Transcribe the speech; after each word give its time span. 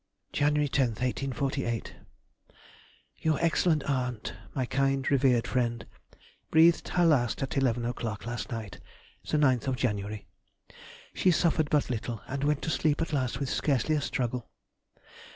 Jan. 0.33 0.55
10th, 0.55 0.95
1848.—Your 0.99 3.37
excellent 3.39 3.83
aunt, 3.83 4.33
my 4.55 4.65
kind 4.65 5.11
revered 5.11 5.45
friend, 5.47 5.85
breathed 6.49 6.87
her 6.87 7.05
last 7.05 7.43
at 7.43 7.55
eleven 7.55 7.85
o'clock 7.85 8.25
last 8.25 8.51
night, 8.51 8.79
the 9.29 9.37
9th 9.37 9.67
of 9.67 9.75
January.... 9.75 10.25
She 11.13 11.29
suffered 11.29 11.69
but 11.69 11.91
little, 11.91 12.19
and 12.27 12.43
went 12.43 12.63
to 12.63 12.71
sleep 12.71 12.99
at 12.99 13.13
last 13.13 13.39
with 13.39 13.49
scarcely 13.51 13.93
a 13.93 14.01
struggle. 14.01 14.49